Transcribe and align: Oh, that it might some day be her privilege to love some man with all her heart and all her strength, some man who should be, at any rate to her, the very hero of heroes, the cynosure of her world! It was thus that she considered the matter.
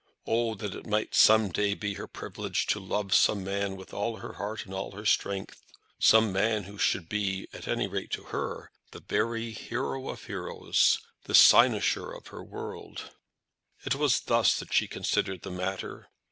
Oh, 0.25 0.55
that 0.55 0.73
it 0.73 0.87
might 0.87 1.13
some 1.13 1.49
day 1.49 1.75
be 1.75 1.93
her 1.93 2.07
privilege 2.07 2.65
to 2.69 2.79
love 2.79 3.13
some 3.13 3.43
man 3.43 3.75
with 3.77 3.93
all 3.93 4.15
her 4.15 4.33
heart 4.33 4.65
and 4.65 4.73
all 4.73 4.93
her 4.93 5.05
strength, 5.05 5.61
some 5.99 6.33
man 6.33 6.63
who 6.63 6.79
should 6.79 7.07
be, 7.07 7.47
at 7.53 7.67
any 7.67 7.85
rate 7.85 8.09
to 8.13 8.23
her, 8.33 8.71
the 8.93 9.01
very 9.01 9.51
hero 9.51 10.09
of 10.09 10.23
heroes, 10.23 10.97
the 11.25 11.35
cynosure 11.35 12.11
of 12.13 12.29
her 12.29 12.43
world! 12.43 13.11
It 13.85 13.93
was 13.93 14.21
thus 14.21 14.57
that 14.57 14.73
she 14.73 14.87
considered 14.87 15.43
the 15.43 15.51
matter. 15.51 16.09